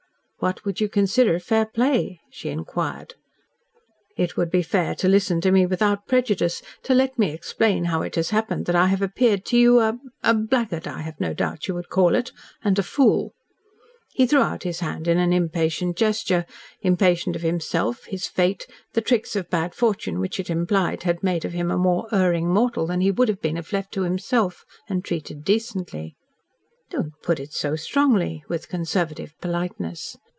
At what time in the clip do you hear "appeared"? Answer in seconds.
9.03-9.45